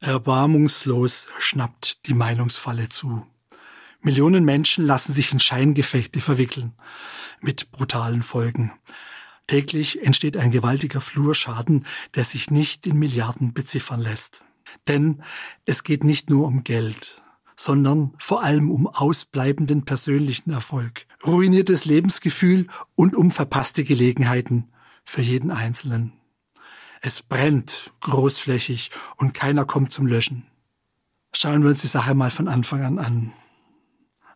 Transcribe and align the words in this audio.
Erbarmungslos 0.00 1.26
schnappt 1.38 2.06
die 2.06 2.14
Meinungsfalle 2.14 2.88
zu. 2.88 3.26
Millionen 4.00 4.44
Menschen 4.44 4.86
lassen 4.86 5.12
sich 5.12 5.32
in 5.32 5.40
Scheingefechte 5.40 6.22
verwickeln, 6.22 6.72
mit 7.42 7.70
brutalen 7.70 8.22
Folgen. 8.22 8.72
Täglich 9.46 10.02
entsteht 10.02 10.38
ein 10.38 10.50
gewaltiger 10.50 11.02
Flurschaden, 11.02 11.84
der 12.14 12.24
sich 12.24 12.50
nicht 12.50 12.86
in 12.86 12.98
Milliarden 12.98 13.52
beziffern 13.52 14.00
lässt. 14.00 14.42
Denn 14.88 15.22
es 15.66 15.84
geht 15.84 16.02
nicht 16.02 16.30
nur 16.30 16.46
um 16.46 16.64
Geld, 16.64 17.20
sondern 17.54 18.14
vor 18.16 18.42
allem 18.42 18.70
um 18.70 18.86
ausbleibenden 18.86 19.84
persönlichen 19.84 20.50
Erfolg, 20.50 21.06
ruiniertes 21.26 21.84
Lebensgefühl 21.84 22.68
und 22.94 23.14
um 23.14 23.30
verpasste 23.30 23.84
Gelegenheiten 23.84 24.72
für 25.04 25.20
jeden 25.20 25.50
Einzelnen. 25.50 26.14
Es 27.00 27.22
brennt 27.22 27.90
großflächig 28.00 28.90
und 29.16 29.32
keiner 29.32 29.64
kommt 29.64 29.90
zum 29.90 30.06
Löschen. 30.06 30.46
Schauen 31.32 31.62
wir 31.62 31.70
uns 31.70 31.80
die 31.80 31.86
Sache 31.86 32.14
mal 32.14 32.30
von 32.30 32.46
Anfang 32.46 32.82
an 32.82 32.98
an. 32.98 33.32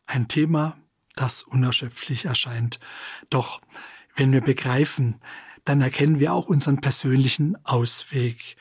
Ein 0.07 0.29
Thema, 0.29 0.79
das 1.15 1.43
unerschöpflich 1.43 2.25
erscheint. 2.25 2.81
Doch 3.29 3.61
wenn 4.17 4.33
wir 4.33 4.41
begreifen, 4.41 5.21
dann 5.65 5.83
erkennen 5.83 6.21
wir 6.21 6.33
auch 6.33 6.49
unseren 6.49 6.81
persönlichen 6.81 7.63
Ausweg. 7.65 8.57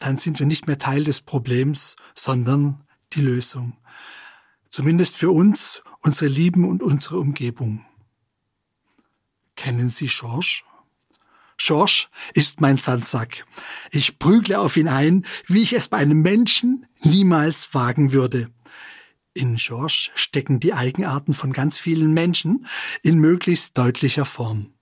Dann 0.00 0.16
sind 0.16 0.40
wir 0.40 0.46
nicht 0.46 0.66
mehr 0.66 0.78
Teil 0.78 1.04
des 1.04 1.20
Problems, 1.20 1.94
sondern 2.14 2.84
die 3.12 3.20
Lösung. 3.20 3.76
Zumindest 4.68 5.16
für 5.16 5.30
uns, 5.30 5.84
unsere 6.00 6.30
Lieben 6.30 6.68
und 6.68 6.82
unsere 6.82 7.18
Umgebung. 7.18 7.84
Kennen 9.54 9.90
Sie 9.90 10.08
Schorsch? 10.08 10.64
Schorsch 11.64 12.10
ist 12.34 12.60
mein 12.60 12.76
Sandsack. 12.76 13.46
Ich 13.90 14.18
prügle 14.18 14.60
auf 14.60 14.76
ihn 14.76 14.86
ein, 14.86 15.24
wie 15.46 15.62
ich 15.62 15.72
es 15.72 15.88
bei 15.88 15.96
einem 15.96 16.20
Menschen 16.20 16.84
niemals 17.00 17.72
wagen 17.72 18.12
würde. 18.12 18.50
In 19.32 19.56
Schorsch 19.56 20.10
stecken 20.14 20.60
die 20.60 20.74
Eigenarten 20.74 21.32
von 21.32 21.54
ganz 21.54 21.78
vielen 21.78 22.12
Menschen 22.12 22.66
in 23.02 23.18
möglichst 23.18 23.78
deutlicher 23.78 24.26
Form. 24.26 24.74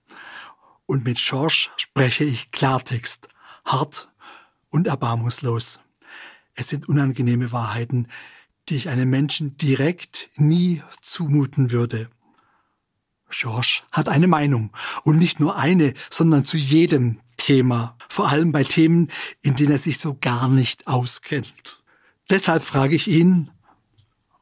Und 0.85 1.05
mit 1.05 1.19
Schorsch 1.19 1.71
spreche 1.77 2.25
ich 2.25 2.51
Klartext, 2.51 3.29
hart 3.63 4.11
und 4.69 4.87
erbarmungslos. 4.87 5.79
Es 6.53 6.67
sind 6.67 6.89
unangenehme 6.89 7.53
Wahrheiten, 7.53 8.09
die 8.67 8.75
ich 8.75 8.89
einem 8.89 9.09
Menschen 9.09 9.55
direkt 9.55 10.31
nie 10.35 10.83
zumuten 10.99 11.71
würde. 11.71 12.09
George 13.33 13.81
hat 13.91 14.09
eine 14.09 14.27
Meinung 14.27 14.71
und 15.03 15.17
nicht 15.17 15.39
nur 15.39 15.57
eine, 15.57 15.93
sondern 16.09 16.45
zu 16.45 16.57
jedem 16.57 17.19
Thema, 17.37 17.97
vor 18.07 18.29
allem 18.29 18.51
bei 18.51 18.63
Themen, 18.63 19.09
in 19.41 19.55
denen 19.55 19.71
er 19.71 19.77
sich 19.77 19.97
so 19.97 20.17
gar 20.19 20.47
nicht 20.47 20.87
auskennt. 20.87 21.81
Deshalb 22.29 22.63
frage 22.63 22.95
ich 22.95 23.07
ihn, 23.07 23.49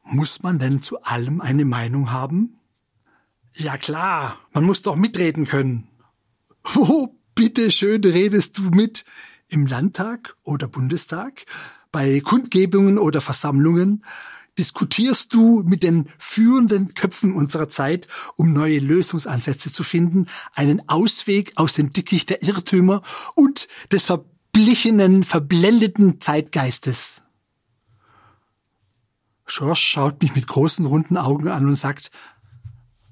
muss 0.04 0.42
man 0.42 0.58
denn 0.58 0.82
zu 0.82 1.02
allem 1.02 1.40
eine 1.40 1.64
Meinung 1.64 2.12
haben? 2.12 2.58
Ja 3.54 3.76
klar, 3.76 4.38
man 4.52 4.64
muss 4.64 4.82
doch 4.82 4.96
mitreden 4.96 5.46
können. 5.46 5.88
Wo 6.74 7.18
bitte 7.34 7.70
schön 7.70 8.04
redest 8.04 8.58
du 8.58 8.62
mit? 8.64 9.04
Im 9.48 9.66
Landtag 9.66 10.36
oder 10.44 10.68
Bundestag? 10.68 11.44
Bei 11.90 12.20
Kundgebungen 12.20 12.98
oder 12.98 13.20
Versammlungen? 13.20 14.04
Diskutierst 14.58 15.32
du 15.32 15.62
mit 15.62 15.82
den 15.82 16.08
führenden 16.18 16.94
Köpfen 16.94 17.34
unserer 17.34 17.68
Zeit, 17.68 18.06
um 18.36 18.52
neue 18.52 18.78
Lösungsansätze 18.78 19.72
zu 19.72 19.82
finden, 19.82 20.26
einen 20.54 20.88
Ausweg 20.88 21.52
aus 21.56 21.74
dem 21.74 21.92
Dickicht 21.92 22.30
der 22.30 22.42
Irrtümer 22.42 23.02
und 23.34 23.68
des 23.90 24.04
verblichenen, 24.04 25.22
verblendeten 25.22 26.20
Zeitgeistes. 26.20 27.22
Schorsch 29.46 29.82
schaut 29.82 30.22
mich 30.22 30.34
mit 30.34 30.46
großen 30.46 30.86
runden 30.86 31.16
Augen 31.16 31.48
an 31.48 31.66
und 31.66 31.76
sagt, 31.76 32.10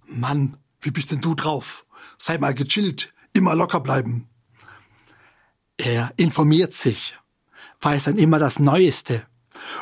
Mann, 0.06 0.56
wie 0.80 0.90
bist 0.90 1.10
denn 1.10 1.20
du 1.20 1.34
drauf? 1.34 1.86
Sei 2.18 2.38
mal 2.38 2.54
gechillt, 2.54 3.12
immer 3.32 3.54
locker 3.54 3.80
bleiben. 3.80 4.28
Er 5.76 6.12
informiert 6.16 6.74
sich, 6.74 7.18
weiß 7.80 8.04
dann 8.04 8.18
immer 8.18 8.38
das 8.38 8.58
Neueste 8.58 9.26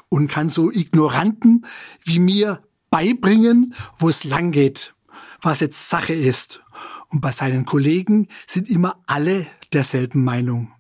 und 0.09 0.29
kann 0.29 0.49
so 0.49 0.71
Ignoranten 0.71 1.67
wie 2.03 2.19
mir 2.19 2.63
beibringen, 2.91 3.75
wo 3.99 4.09
es 4.09 4.25
lang 4.25 4.51
geht, 4.51 4.95
was 5.43 5.61
jetzt 5.61 5.89
Sache 5.89 6.15
ist. 6.15 6.65
Und 7.09 7.21
bei 7.21 7.33
seinen 7.33 7.65
Kollegen 7.65 8.29
sind 8.47 8.69
immer 8.69 9.03
alle 9.07 9.47
derselben 9.73 10.25
Meinung. 10.25 10.73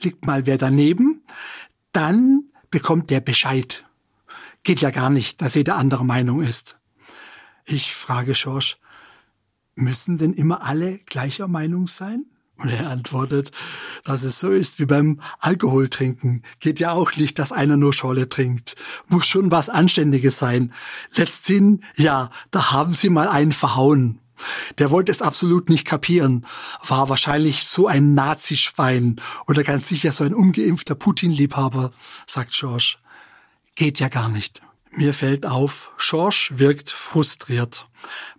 Liegt 0.00 0.26
mal 0.26 0.46
wer 0.46 0.58
daneben, 0.58 1.22
dann 1.92 2.50
bekommt 2.70 3.10
der 3.10 3.20
Bescheid. 3.20 3.86
Geht 4.64 4.80
ja 4.80 4.90
gar 4.90 5.10
nicht, 5.10 5.40
dass 5.40 5.54
jeder 5.54 5.76
andere 5.76 6.04
Meinung 6.04 6.42
ist. 6.42 6.78
Ich 7.64 7.94
frage 7.94 8.34
Schorsch, 8.34 8.78
müssen 9.74 10.18
denn 10.18 10.32
immer 10.32 10.64
alle 10.64 10.98
gleicher 10.98 11.48
Meinung 11.48 11.86
sein? 11.86 12.26
Und 12.56 12.68
er 12.68 12.88
antwortet, 12.88 13.50
dass 14.04 14.22
es 14.22 14.38
so 14.38 14.50
ist 14.50 14.78
wie 14.78 14.86
beim 14.86 15.20
Alkoholtrinken. 15.40 16.42
Geht 16.60 16.78
ja 16.78 16.92
auch 16.92 17.14
nicht, 17.16 17.38
dass 17.38 17.50
einer 17.50 17.76
nur 17.76 17.92
Scholle 17.92 18.28
trinkt. 18.28 18.76
Muss 19.08 19.26
schon 19.26 19.50
was 19.50 19.68
Anständiges 19.68 20.38
sein. 20.38 20.72
Letzthin, 21.14 21.82
ja, 21.96 22.30
da 22.52 22.70
haben 22.70 22.94
sie 22.94 23.10
mal 23.10 23.28
einen 23.28 23.52
verhauen. 23.52 24.20
Der 24.78 24.90
wollte 24.90 25.12
es 25.12 25.22
absolut 25.22 25.68
nicht 25.68 25.84
kapieren, 25.86 26.44
war 26.86 27.08
wahrscheinlich 27.08 27.64
so 27.64 27.86
ein 27.86 28.14
Nazischwein 28.14 29.20
oder 29.46 29.62
ganz 29.62 29.88
sicher 29.88 30.12
so 30.12 30.24
ein 30.24 30.34
ungeimpfter 30.34 30.94
Putin-Liebhaber, 30.94 31.92
sagt 32.26 32.52
George. 32.52 32.96
Geht 33.74 34.00
ja 34.00 34.08
gar 34.08 34.28
nicht. 34.28 34.60
Mir 34.90 35.14
fällt 35.14 35.46
auf, 35.46 35.92
George 35.98 36.50
wirkt 36.52 36.90
frustriert. 36.90 37.88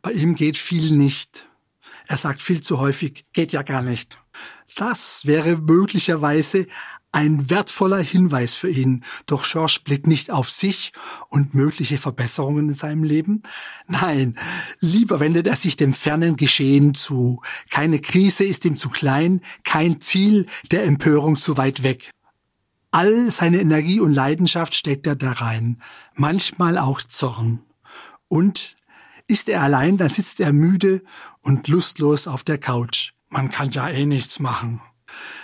Bei 0.01 0.11
ihm 0.11 0.35
geht 0.35 0.57
viel 0.57 0.95
nicht. 0.95 1.45
Er 2.07 2.17
sagt 2.17 2.41
viel 2.41 2.61
zu 2.61 2.79
häufig, 2.79 3.25
geht 3.33 3.51
ja 3.51 3.63
gar 3.63 3.81
nicht. 3.81 4.19
Das 4.75 5.25
wäre 5.25 5.57
möglicherweise 5.57 6.67
ein 7.16 7.49
wertvoller 7.49 7.99
Hinweis 7.99 8.55
für 8.55 8.69
ihn. 8.69 9.05
Doch 9.25 9.45
George 9.49 9.79
blickt 9.85 10.05
nicht 10.05 10.31
auf 10.31 10.51
sich 10.51 10.91
und 11.29 11.53
mögliche 11.53 11.97
Verbesserungen 11.97 12.69
in 12.69 12.75
seinem 12.75 13.03
Leben. 13.03 13.41
Nein, 13.88 14.35
lieber 14.81 15.21
wendet 15.21 15.47
er 15.47 15.55
sich 15.55 15.77
dem 15.77 15.93
fernen 15.93 16.35
Geschehen 16.35 16.93
zu. 16.93 17.41
Keine 17.69 17.99
Krise 17.99 18.43
ist 18.43 18.66
ihm 18.66 18.75
zu 18.75 18.89
klein, 18.89 19.39
kein 19.63 20.01
Ziel 20.01 20.45
der 20.72 20.83
Empörung 20.83 21.37
zu 21.37 21.55
weit 21.55 21.83
weg. 21.83 22.11
All 22.91 23.31
seine 23.31 23.61
Energie 23.61 24.01
und 24.01 24.13
Leidenschaft 24.13 24.75
steckt 24.75 25.07
er 25.07 25.16
da 25.16 25.31
rein, 25.31 25.81
manchmal 26.16 26.77
auch 26.77 27.01
Zorn. 27.01 27.61
Und 28.27 28.74
ist 29.27 29.49
er 29.49 29.61
allein, 29.61 29.97
dann 29.97 30.09
sitzt 30.09 30.39
er 30.39 30.53
müde 30.53 31.03
und 31.41 31.67
lustlos 31.67 32.27
auf 32.27 32.43
der 32.43 32.57
Couch. 32.57 33.13
Man 33.29 33.49
kann 33.49 33.71
ja 33.71 33.89
eh 33.89 34.05
nichts 34.05 34.39
machen. 34.39 34.81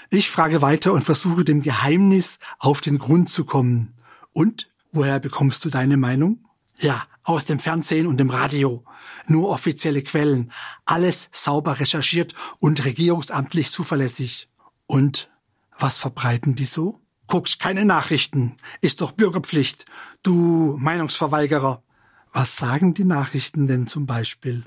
Ich 0.10 0.30
frage 0.30 0.62
weiter 0.62 0.94
und 0.94 1.04
versuche 1.04 1.44
dem 1.44 1.62
Geheimnis 1.62 2.38
auf 2.60 2.82
den 2.82 2.98
Grund 2.98 3.30
zu 3.30 3.46
kommen. 3.46 3.96
Und 4.34 4.70
woher 4.92 5.20
bekommst 5.20 5.64
du 5.66 5.70
deine 5.70 5.98
Meinung? 5.98 6.46
Ja, 6.80 7.06
aus 7.24 7.46
dem 7.46 7.60
Fernsehen 7.60 8.08
und 8.08 8.18
dem 8.18 8.30
Radio. 8.30 8.84
Nur 9.28 9.50
offizielle 9.50 10.02
Quellen. 10.02 10.52
Alles 10.86 11.30
sauber 11.32 11.80
recherchiert 11.80 12.34
und 12.60 12.84
regierungsamtlich 12.84 13.72
zuverlässig. 13.72 14.50
Und 14.88 15.30
was 15.78 15.98
verbreiten 15.98 16.56
die 16.56 16.66
so? 16.66 17.00
Guckst 17.28 17.60
keine 17.60 17.86
Nachrichten. 17.86 18.58
Ist 18.82 19.02
doch 19.02 19.14
Bürgerpflicht. 19.14 19.86
Du 20.24 20.76
Meinungsverweigerer. 20.80 21.84
Was 22.32 22.56
sagen 22.56 22.94
die 22.94 23.04
Nachrichten 23.04 23.68
denn 23.68 23.88
zum 23.88 24.06
Beispiel? 24.06 24.64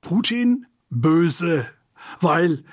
Putin? 0.00 0.66
Böse. 0.90 1.66
Weil 2.20 2.64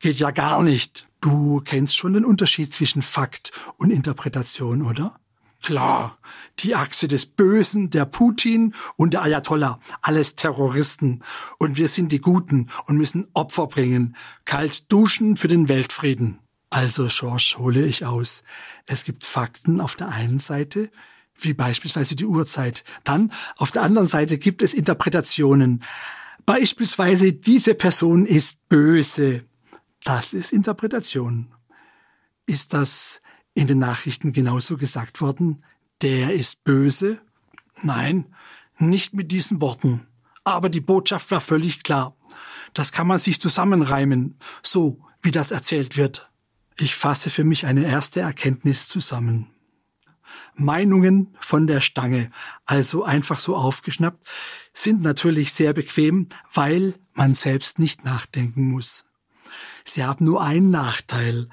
geht 0.00 0.18
ja 0.18 0.30
gar 0.30 0.62
nicht. 0.62 1.08
Du 1.20 1.60
kennst 1.60 1.96
schon 1.96 2.14
den 2.14 2.24
Unterschied 2.24 2.74
zwischen 2.74 3.02
Fakt 3.02 3.52
und 3.76 3.90
Interpretation, 3.90 4.82
oder? 4.82 5.20
Klar, 5.62 6.18
die 6.60 6.74
Achse 6.74 7.06
des 7.06 7.26
Bösen, 7.26 7.90
der 7.90 8.06
Putin 8.06 8.74
und 8.96 9.12
der 9.12 9.22
Ayatollah, 9.22 9.78
alles 10.00 10.34
Terroristen. 10.34 11.22
Und 11.58 11.76
wir 11.76 11.88
sind 11.88 12.12
die 12.12 12.22
Guten 12.22 12.70
und 12.86 12.96
müssen 12.96 13.28
Opfer 13.34 13.66
bringen, 13.66 14.16
kalt 14.46 14.90
duschen 14.90 15.36
für 15.36 15.48
den 15.48 15.68
Weltfrieden. 15.68 16.38
Also, 16.70 17.08
George, 17.08 17.56
hole 17.58 17.84
ich 17.84 18.06
aus. 18.06 18.42
Es 18.86 19.04
gibt 19.04 19.24
Fakten 19.24 19.82
auf 19.82 19.96
der 19.96 20.08
einen 20.08 20.38
Seite, 20.38 20.90
wie 21.44 21.54
beispielsweise 21.54 22.16
die 22.16 22.26
Uhrzeit. 22.26 22.84
Dann 23.04 23.32
auf 23.56 23.70
der 23.70 23.82
anderen 23.82 24.06
Seite 24.06 24.38
gibt 24.38 24.62
es 24.62 24.74
Interpretationen. 24.74 25.82
Beispielsweise 26.46 27.32
diese 27.32 27.74
Person 27.74 28.26
ist 28.26 28.68
böse. 28.68 29.44
Das 30.04 30.32
ist 30.32 30.52
Interpretation. 30.52 31.52
Ist 32.46 32.72
das 32.72 33.20
in 33.54 33.66
den 33.66 33.78
Nachrichten 33.78 34.32
genauso 34.32 34.76
gesagt 34.76 35.20
worden? 35.20 35.62
Der 36.02 36.32
ist 36.32 36.64
böse? 36.64 37.20
Nein, 37.82 38.34
nicht 38.78 39.14
mit 39.14 39.30
diesen 39.30 39.60
Worten. 39.60 40.06
Aber 40.44 40.68
die 40.68 40.80
Botschaft 40.80 41.30
war 41.30 41.40
völlig 41.40 41.82
klar. 41.82 42.16
Das 42.72 42.92
kann 42.92 43.06
man 43.06 43.18
sich 43.18 43.40
zusammenreimen, 43.40 44.38
so 44.62 45.00
wie 45.22 45.30
das 45.30 45.50
erzählt 45.50 45.96
wird. 45.96 46.30
Ich 46.78 46.94
fasse 46.94 47.28
für 47.30 47.44
mich 47.44 47.66
eine 47.66 47.84
erste 47.84 48.20
Erkenntnis 48.20 48.88
zusammen. 48.88 49.48
Meinungen 50.54 51.36
von 51.40 51.66
der 51.66 51.80
Stange, 51.80 52.30
also 52.64 53.04
einfach 53.04 53.38
so 53.38 53.56
aufgeschnappt, 53.56 54.26
sind 54.72 55.02
natürlich 55.02 55.52
sehr 55.52 55.72
bequem, 55.72 56.28
weil 56.52 56.94
man 57.14 57.34
selbst 57.34 57.78
nicht 57.78 58.04
nachdenken 58.04 58.68
muss. 58.68 59.06
Sie 59.84 60.04
haben 60.04 60.24
nur 60.24 60.42
einen 60.42 60.70
Nachteil. 60.70 61.48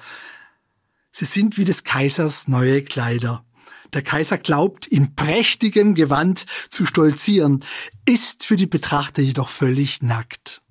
Sie 1.10 1.24
sind 1.24 1.56
wie 1.56 1.64
des 1.64 1.84
Kaisers 1.84 2.48
neue 2.48 2.82
Kleider. 2.82 3.44
Der 3.92 4.02
Kaiser 4.02 4.38
glaubt, 4.38 4.86
in 4.86 5.14
prächtigem 5.14 5.94
Gewand 5.94 6.44
zu 6.68 6.84
stolzieren, 6.84 7.64
ist 8.04 8.44
für 8.44 8.56
die 8.56 8.66
Betrachter 8.66 9.22
jedoch 9.22 9.48
völlig 9.48 10.02
nackt. 10.02 10.62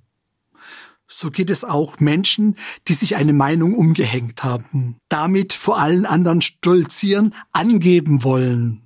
So 1.08 1.32
geht 1.32 1.50
es 1.50 1.64
auch 1.64 2.00
Menschen, 2.00 2.58
die 2.88 2.94
sich 2.94 3.16
eine 3.16 3.34
Meinung 3.34 3.74
umgehängt 3.74 4.44
haben, 4.44 4.98
damit 5.08 5.54
vor 5.54 5.80
allen 5.80 6.06
anderen 6.06 6.42
stolzieren, 6.42 7.34
angeben 7.54 8.24
wollen. 8.24 8.82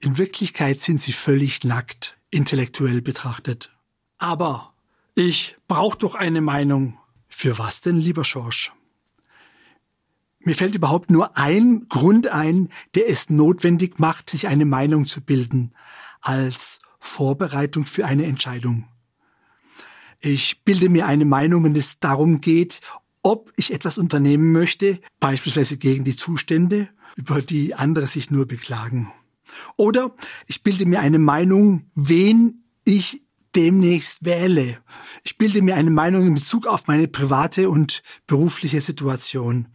In 0.00 0.18
Wirklichkeit 0.18 0.80
sind 0.80 1.00
sie 1.00 1.12
völlig 1.12 1.64
nackt, 1.64 2.18
intellektuell 2.30 3.00
betrachtet. 3.00 3.74
Aber 4.18 4.74
ich 5.14 5.56
brauche 5.66 5.98
doch 5.98 6.14
eine 6.14 6.42
Meinung. 6.42 6.98
Für 7.28 7.58
was 7.58 7.80
denn, 7.80 7.96
lieber 7.96 8.24
Schorsch? 8.24 8.72
Mir 10.40 10.54
fällt 10.54 10.74
überhaupt 10.74 11.10
nur 11.10 11.36
ein 11.38 11.86
Grund 11.88 12.28
ein, 12.28 12.68
der 12.94 13.08
es 13.08 13.30
notwendig 13.30 13.98
macht, 13.98 14.30
sich 14.30 14.48
eine 14.48 14.64
Meinung 14.64 15.06
zu 15.06 15.20
bilden, 15.20 15.72
als 16.20 16.80
Vorbereitung 16.98 17.84
für 17.84 18.04
eine 18.06 18.24
Entscheidung. 18.24 18.89
Ich 20.20 20.62
bilde 20.64 20.88
mir 20.88 21.06
eine 21.06 21.24
Meinung, 21.24 21.64
wenn 21.64 21.74
es 21.74 21.98
darum 21.98 22.40
geht, 22.40 22.80
ob 23.22 23.52
ich 23.56 23.72
etwas 23.72 23.98
unternehmen 23.98 24.52
möchte, 24.52 25.00
beispielsweise 25.18 25.76
gegen 25.76 26.04
die 26.04 26.16
Zustände, 26.16 26.88
über 27.16 27.42
die 27.42 27.74
andere 27.74 28.06
sich 28.06 28.30
nur 28.30 28.46
beklagen. 28.46 29.12
Oder 29.76 30.14
ich 30.46 30.62
bilde 30.62 30.86
mir 30.86 31.00
eine 31.00 31.18
Meinung, 31.18 31.90
wen 31.94 32.64
ich 32.84 33.22
demnächst 33.54 34.24
wähle. 34.24 34.78
Ich 35.24 35.38
bilde 35.38 35.62
mir 35.62 35.74
eine 35.76 35.90
Meinung 35.90 36.26
in 36.26 36.34
Bezug 36.34 36.66
auf 36.66 36.86
meine 36.86 37.08
private 37.08 37.68
und 37.68 38.02
berufliche 38.26 38.80
Situation. 38.80 39.68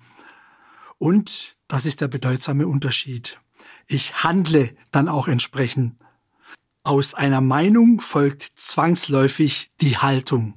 Und 0.98 1.58
das 1.68 1.86
ist 1.86 2.02
der 2.02 2.08
bedeutsame 2.08 2.68
Unterschied. 2.68 3.40
Ich 3.88 4.24
handle 4.24 4.76
dann 4.92 5.10
auch 5.10 5.28
entsprechend. 5.28 5.96
Aus 6.86 7.16
einer 7.16 7.42
Meinung 7.42 8.00
folgt 8.00 8.44
zwangsläufig 8.54 9.72
die 9.82 9.98
Haltung. 9.98 10.54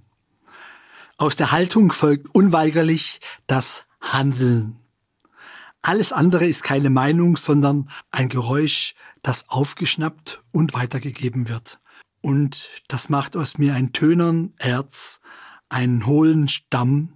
Aus 1.17 1.37
der 1.37 1.53
Haltung 1.53 1.91
folgt 1.91 2.29
unweigerlich 2.35 3.21
das 3.47 3.87
Handeln. 4.03 4.79
Alles 5.81 6.13
andere 6.13 6.45
ist 6.45 6.63
keine 6.63 6.91
Meinung, 6.91 7.39
sondern 7.39 7.89
ein 8.11 8.29
Geräusch, 8.29 8.95
das 9.23 9.49
aufgeschnappt 9.49 10.43
und 10.53 10.75
weitergegeben 10.75 11.49
wird. 11.49 11.81
Und 12.21 12.69
das 12.89 13.09
macht 13.09 13.35
aus 13.35 13.57
mir 13.57 13.73
ein 13.75 13.95
tönern 13.95 14.53
Erz, 14.59 15.21
einen 15.71 16.05
hohlen 16.05 16.49
Stamm, 16.49 17.15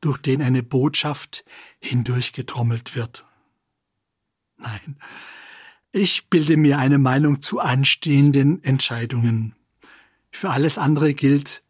durch 0.00 0.18
den 0.18 0.40
eine 0.40 0.62
Botschaft 0.62 1.44
hindurchgetrommelt 1.80 2.94
wird. 2.94 3.24
Nein, 4.56 4.98
ich 5.92 6.28
bilde 6.28 6.56
mir 6.56 6.78
eine 6.78 6.98
Meinung 6.98 7.40
zu 7.40 7.60
anstehenden 7.60 8.62
Entscheidungen. 8.62 9.54
Für 10.30 10.50
alles 10.50 10.78
andere 10.78 11.14
gilt, 11.14 11.62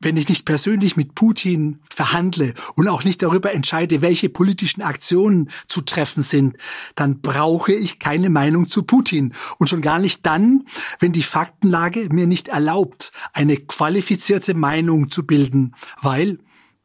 wenn 0.00 0.16
ich 0.16 0.28
nicht 0.28 0.44
persönlich 0.44 0.96
mit 0.96 1.16
Putin 1.16 1.80
verhandle 1.90 2.54
und 2.76 2.86
auch 2.86 3.02
nicht 3.02 3.20
darüber 3.22 3.52
entscheide, 3.52 4.00
welche 4.00 4.28
politischen 4.28 4.82
Aktionen 4.82 5.50
zu 5.66 5.80
treffen 5.80 6.22
sind, 6.22 6.56
dann 6.94 7.20
brauche 7.20 7.72
ich 7.72 7.98
keine 7.98 8.30
Meinung 8.30 8.68
zu 8.68 8.84
Putin. 8.84 9.34
Und 9.58 9.68
schon 9.68 9.80
gar 9.80 9.98
nicht 9.98 10.24
dann, 10.24 10.64
wenn 11.00 11.12
die 11.12 11.24
Faktenlage 11.24 12.08
mir 12.12 12.28
nicht 12.28 12.48
erlaubt, 12.48 13.10
eine 13.32 13.56
qualifizierte 13.56 14.54
Meinung 14.54 15.10
zu 15.10 15.26
bilden, 15.26 15.74
weil 16.00 16.38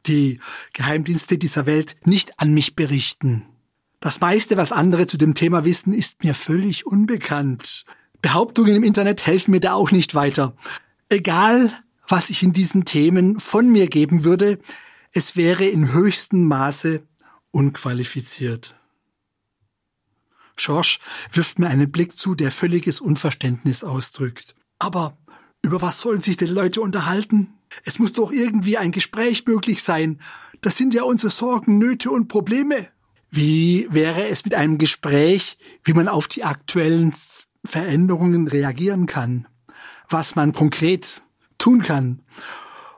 die 0.06 0.40
Geheimdienste 0.72 1.38
dieser 1.38 1.66
Welt 1.66 1.96
nicht 2.04 2.40
an 2.40 2.52
mich 2.52 2.74
berichten. 2.74 3.46
Das 4.04 4.20
meiste, 4.20 4.58
was 4.58 4.70
andere 4.70 5.06
zu 5.06 5.16
dem 5.16 5.34
Thema 5.34 5.64
wissen, 5.64 5.94
ist 5.94 6.24
mir 6.24 6.34
völlig 6.34 6.84
unbekannt. 6.86 7.86
Behauptungen 8.20 8.76
im 8.76 8.84
Internet 8.84 9.24
helfen 9.24 9.52
mir 9.52 9.60
da 9.60 9.72
auch 9.72 9.92
nicht 9.92 10.14
weiter. 10.14 10.54
Egal, 11.08 11.72
was 12.06 12.28
ich 12.28 12.42
in 12.42 12.52
diesen 12.52 12.84
Themen 12.84 13.40
von 13.40 13.72
mir 13.72 13.86
geben 13.86 14.22
würde, 14.22 14.58
es 15.12 15.36
wäre 15.36 15.64
in 15.64 15.94
höchstem 15.94 16.44
Maße 16.44 17.02
unqualifiziert. 17.50 18.74
Schorsch 20.54 20.98
wirft 21.32 21.58
mir 21.58 21.68
einen 21.68 21.90
Blick 21.90 22.18
zu, 22.18 22.34
der 22.34 22.50
völliges 22.50 23.00
Unverständnis 23.00 23.84
ausdrückt. 23.84 24.54
Aber 24.78 25.16
über 25.62 25.80
was 25.80 26.02
sollen 26.02 26.20
sich 26.20 26.36
die 26.36 26.44
Leute 26.44 26.82
unterhalten? 26.82 27.54
Es 27.84 27.98
muss 27.98 28.12
doch 28.12 28.32
irgendwie 28.32 28.76
ein 28.76 28.92
Gespräch 28.92 29.46
möglich 29.46 29.82
sein. 29.82 30.20
Das 30.60 30.76
sind 30.76 30.92
ja 30.92 31.04
unsere 31.04 31.30
Sorgen, 31.30 31.78
Nöte 31.78 32.10
und 32.10 32.28
Probleme. 32.28 32.88
Wie 33.36 33.88
wäre 33.90 34.28
es 34.28 34.44
mit 34.44 34.54
einem 34.54 34.78
Gespräch, 34.78 35.58
wie 35.82 35.92
man 35.92 36.06
auf 36.06 36.28
die 36.28 36.44
aktuellen 36.44 37.12
Veränderungen 37.64 38.46
reagieren 38.46 39.06
kann? 39.06 39.48
Was 40.08 40.36
man 40.36 40.52
konkret 40.52 41.20
tun 41.58 41.82
kann? 41.82 42.22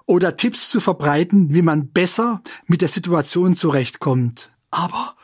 Oder 0.05 0.37
Tipps 0.37 0.69
zu 0.69 0.79
verbreiten, 0.79 1.55
wie 1.55 1.63
man 1.63 1.89
besser 1.89 2.43
mit 2.67 2.83
der 2.83 2.89
Situation 2.89 3.57
zurechtkommt. 3.57 4.55
Aber 4.71 5.17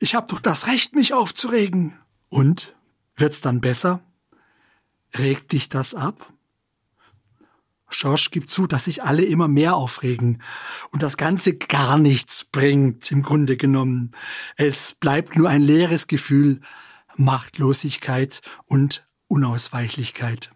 ich 0.00 0.16
habe 0.16 0.26
doch 0.26 0.40
das 0.40 0.66
Recht, 0.66 0.92
mich 0.92 1.14
aufzuregen. 1.14 1.92
Und? 2.28 2.74
Wird's 3.14 3.40
dann 3.40 3.60
besser? 3.60 4.02
Regt 5.16 5.52
dich 5.52 5.68
das 5.68 5.94
ab? 5.94 6.32
Schorsch 7.88 8.30
gibt 8.30 8.50
zu, 8.50 8.66
dass 8.66 8.84
sich 8.84 9.02
alle 9.02 9.24
immer 9.24 9.48
mehr 9.48 9.74
aufregen 9.74 10.42
und 10.90 11.02
das 11.02 11.16
Ganze 11.16 11.56
gar 11.56 11.98
nichts 11.98 12.44
bringt, 12.44 13.10
im 13.10 13.22
Grunde 13.22 13.56
genommen. 13.56 14.10
Es 14.56 14.94
bleibt 14.94 15.36
nur 15.36 15.48
ein 15.48 15.62
leeres 15.62 16.06
Gefühl, 16.06 16.60
Machtlosigkeit 17.16 18.40
und 18.68 19.06
Unausweichlichkeit. 19.26 20.52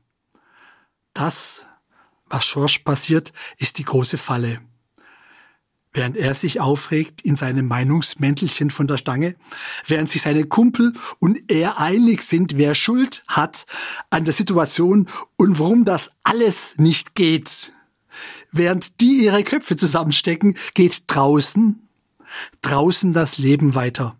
Das, 1.14 1.66
was 2.26 2.44
Schorsch 2.44 2.78
passiert, 2.80 3.32
ist 3.58 3.78
die 3.78 3.84
große 3.84 4.18
Falle 4.18 4.60
während 5.92 6.16
er 6.16 6.34
sich 6.34 6.60
aufregt 6.60 7.22
in 7.22 7.36
seinem 7.36 7.68
Meinungsmäntelchen 7.68 8.70
von 8.70 8.86
der 8.86 8.96
Stange, 8.96 9.36
während 9.86 10.10
sich 10.10 10.22
seine 10.22 10.44
Kumpel 10.44 10.94
und 11.18 11.50
er 11.50 11.78
einig 11.78 12.22
sind, 12.22 12.56
wer 12.56 12.74
Schuld 12.74 13.22
hat 13.28 13.66
an 14.10 14.24
der 14.24 14.34
Situation 14.34 15.08
und 15.36 15.58
warum 15.58 15.84
das 15.84 16.10
alles 16.22 16.78
nicht 16.78 17.14
geht. 17.14 17.72
Während 18.50 19.00
die 19.00 19.24
ihre 19.24 19.44
Köpfe 19.44 19.76
zusammenstecken, 19.76 20.56
geht 20.74 21.04
draußen, 21.06 21.88
draußen 22.62 23.12
das 23.12 23.38
Leben 23.38 23.74
weiter. 23.74 24.16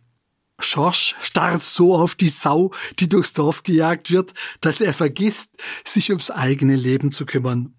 Schorsch 0.59 1.17
starrt 1.21 1.61
so 1.61 1.97
auf 1.97 2.15
die 2.15 2.29
Sau, 2.29 2.71
die 3.01 3.09
durchs 3.09 3.33
Dorf 3.33 3.63
gejagt 3.63 4.11
wird, 4.11 4.33
dass 4.61 4.81
er 4.81 4.95
vergisst, 4.95 5.51
sich 5.85 6.11
ums 6.11 6.31
eigene 6.31 6.77
Leben 6.77 7.11
zu 7.11 7.27
kümmern. 7.27 7.75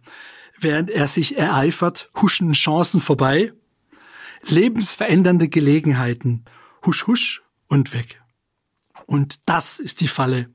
Während 0.59 0.89
er 0.89 1.07
sich 1.07 1.37
ereifert, 1.37 2.09
huschen 2.21 2.53
Chancen 2.53 2.99
vorbei 2.99 3.53
lebensverändernde 4.45 5.49
Gelegenheiten. 5.49 6.45
Husch, 6.85 7.07
husch 7.07 7.43
und 7.67 7.93
weg. 7.93 8.21
Und 9.05 9.49
das 9.49 9.79
ist 9.79 10.01
die 10.01 10.07
Falle. 10.07 10.49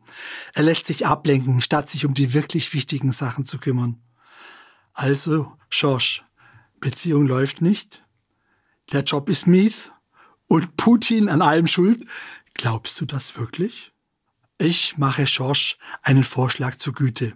Er 0.54 0.62
lässt 0.62 0.86
sich 0.86 1.06
ablenken, 1.06 1.60
statt 1.60 1.88
sich 1.88 2.06
um 2.06 2.14
die 2.14 2.32
wirklich 2.34 2.72
wichtigen 2.72 3.12
Sachen 3.12 3.44
zu 3.44 3.58
kümmern. 3.58 4.00
Also, 4.92 5.56
Schorsch, 5.68 6.24
Beziehung 6.80 7.26
läuft 7.26 7.60
nicht, 7.60 8.02
der 8.92 9.02
Job 9.02 9.28
ist 9.28 9.46
mies 9.46 9.92
und 10.46 10.76
Putin 10.76 11.28
an 11.28 11.42
allem 11.42 11.66
schuld. 11.66 12.04
Glaubst 12.54 13.00
du 13.00 13.04
das 13.04 13.38
wirklich? 13.38 13.92
Ich 14.56 14.96
mache 14.96 15.26
Schorsch 15.26 15.76
einen 16.02 16.24
Vorschlag 16.24 16.76
zur 16.76 16.94
Güte. 16.94 17.34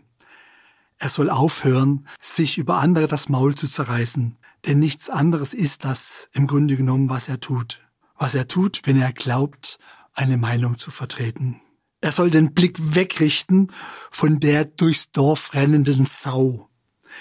Er 0.98 1.08
soll 1.08 1.30
aufhören, 1.30 2.08
sich 2.20 2.58
über 2.58 2.78
andere 2.78 3.06
das 3.06 3.28
Maul 3.28 3.54
zu 3.54 3.68
zerreißen. 3.68 4.38
Denn 4.66 4.78
nichts 4.78 5.10
anderes 5.10 5.54
ist 5.54 5.84
das 5.84 6.28
im 6.32 6.46
Grunde 6.46 6.76
genommen, 6.76 7.08
was 7.08 7.28
er 7.28 7.40
tut. 7.40 7.80
Was 8.16 8.34
er 8.34 8.46
tut, 8.46 8.82
wenn 8.84 9.00
er 9.00 9.12
glaubt, 9.12 9.78
eine 10.14 10.36
Meinung 10.36 10.78
zu 10.78 10.90
vertreten. 10.90 11.60
Er 12.00 12.12
soll 12.12 12.30
den 12.30 12.52
Blick 12.52 12.76
wegrichten 12.94 13.68
von 14.10 14.40
der 14.40 14.64
durchs 14.64 15.10
Dorf 15.10 15.54
rennenden 15.54 16.06
Sau. 16.06 16.68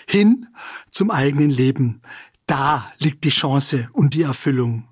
Hin 0.07 0.47
zum 0.89 1.11
eigenen 1.11 1.49
Leben. 1.49 2.01
Da 2.45 2.91
liegt 2.99 3.23
die 3.23 3.29
Chance 3.29 3.89
und 3.93 4.13
die 4.13 4.23
Erfüllung. 4.23 4.87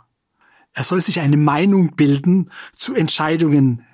Er 0.73 0.83
soll 0.83 1.01
sich 1.01 1.19
eine 1.19 1.37
Meinung 1.37 1.95
bilden 1.95 2.51
zu 2.75 2.95
Entscheidungen, 2.95 3.85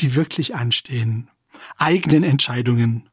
die 0.00 0.14
wirklich 0.14 0.54
anstehen. 0.54 1.30
Eigenen 1.78 2.24
Entscheidungen. 2.24 3.08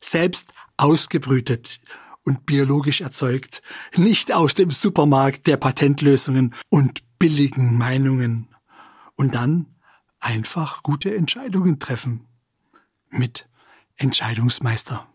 Selbst 0.00 0.52
ausgebrütet 0.76 1.80
und 2.24 2.46
biologisch 2.46 3.00
erzeugt, 3.00 3.62
nicht 3.96 4.32
aus 4.32 4.54
dem 4.54 4.70
Supermarkt 4.70 5.46
der 5.46 5.56
Patentlösungen 5.56 6.54
und 6.68 7.02
billigen 7.18 7.76
Meinungen. 7.76 8.48
Und 9.16 9.34
dann 9.34 9.66
einfach 10.18 10.82
gute 10.82 11.14
Entscheidungen 11.14 11.78
treffen. 11.78 12.26
Mit 13.10 13.48
Entscheidungsmeister. 13.96 15.09